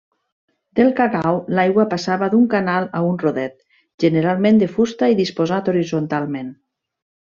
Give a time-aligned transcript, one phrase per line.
[0.79, 3.57] Del cacau l'aigua passava d'un canal a un rodet,
[4.07, 6.55] generalment de fusta i disposat horitzontalment.